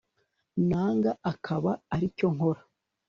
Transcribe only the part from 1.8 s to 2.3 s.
ari cyo